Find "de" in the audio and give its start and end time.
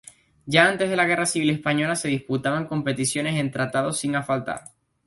0.89-0.95